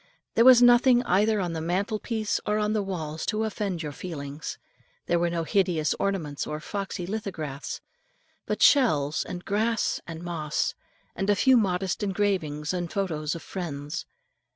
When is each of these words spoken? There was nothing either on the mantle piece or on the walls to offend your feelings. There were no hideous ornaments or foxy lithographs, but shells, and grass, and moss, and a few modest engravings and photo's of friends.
There 0.33 0.45
was 0.45 0.63
nothing 0.63 1.03
either 1.03 1.39
on 1.39 1.53
the 1.53 1.61
mantle 1.61 1.99
piece 1.99 2.39
or 2.47 2.57
on 2.57 2.73
the 2.73 2.81
walls 2.81 3.23
to 3.27 3.43
offend 3.43 3.83
your 3.83 3.91
feelings. 3.91 4.57
There 5.05 5.19
were 5.19 5.29
no 5.29 5.43
hideous 5.43 5.93
ornaments 5.99 6.47
or 6.47 6.59
foxy 6.59 7.05
lithographs, 7.05 7.81
but 8.47 8.63
shells, 8.63 9.23
and 9.23 9.45
grass, 9.45 10.01
and 10.07 10.23
moss, 10.23 10.73
and 11.15 11.29
a 11.29 11.35
few 11.35 11.55
modest 11.55 12.01
engravings 12.01 12.73
and 12.73 12.91
photo's 12.91 13.35
of 13.35 13.43
friends. 13.43 14.07